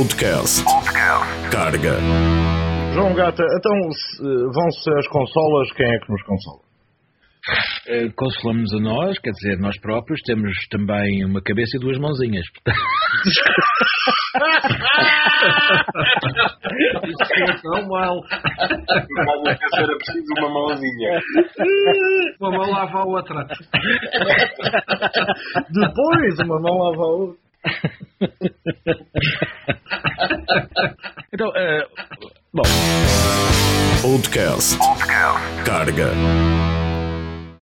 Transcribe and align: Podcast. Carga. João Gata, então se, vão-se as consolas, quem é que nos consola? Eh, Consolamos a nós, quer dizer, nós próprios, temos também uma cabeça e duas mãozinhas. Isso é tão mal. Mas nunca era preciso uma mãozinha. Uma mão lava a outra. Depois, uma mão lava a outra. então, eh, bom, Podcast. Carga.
Podcast. 0.00 0.64
Carga. 1.52 1.92
João 2.94 3.12
Gata, 3.14 3.44
então 3.44 3.92
se, 3.92 4.22
vão-se 4.22 4.90
as 4.98 5.06
consolas, 5.08 5.70
quem 5.72 5.86
é 5.86 5.98
que 5.98 6.10
nos 6.10 6.22
consola? 6.22 6.60
Eh, 7.86 8.08
Consolamos 8.16 8.72
a 8.72 8.80
nós, 8.80 9.18
quer 9.18 9.32
dizer, 9.32 9.58
nós 9.58 9.78
próprios, 9.78 10.22
temos 10.22 10.52
também 10.70 11.22
uma 11.26 11.42
cabeça 11.42 11.76
e 11.76 11.80
duas 11.80 11.98
mãozinhas. 11.98 12.46
Isso 17.04 17.22
é 17.36 17.60
tão 17.60 17.86
mal. 17.88 18.16
Mas 18.56 19.36
nunca 19.36 19.58
era 19.74 19.96
preciso 19.98 20.32
uma 20.38 20.48
mãozinha. 20.48 21.20
Uma 22.40 22.50
mão 22.52 22.70
lava 22.70 22.98
a 23.00 23.04
outra. 23.04 23.46
Depois, 25.68 26.38
uma 26.38 26.58
mão 26.58 26.78
lava 26.78 27.02
a 27.02 27.06
outra. 27.06 27.49
então, 31.32 31.50
eh, 31.56 31.86
bom, 32.52 32.62
Podcast. 34.02 34.76
Carga. 35.64 36.10